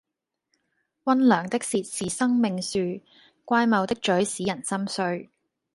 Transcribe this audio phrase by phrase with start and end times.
[1.03, 2.99] 溫良的舌是生命樹，
[3.45, 5.29] 乖謬的嘴使人心碎